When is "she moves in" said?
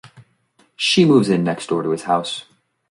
0.75-1.43